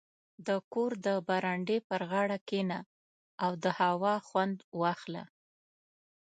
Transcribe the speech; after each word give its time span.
•د 0.47 0.49
کور 0.73 0.91
د 1.05 1.07
برنډې 1.27 1.77
پر 1.89 2.01
غاړه 2.09 2.37
کښېنه 2.47 2.79
او 3.43 3.51
د 3.63 3.65
هوا 3.79 4.15
خوند 4.27 4.57
واخله. 4.81 5.23